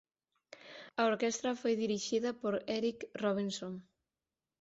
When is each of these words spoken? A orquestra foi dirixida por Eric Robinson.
A 0.99 1.01
orquestra 1.11 1.59
foi 1.61 1.73
dirixida 1.83 2.29
por 2.41 2.53
Eric 2.79 2.99
Robinson. 3.23 3.73